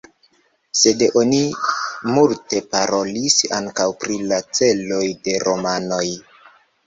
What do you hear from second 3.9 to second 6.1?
pri la celoj de romanoj.